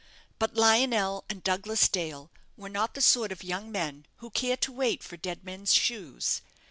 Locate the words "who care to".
4.15-4.71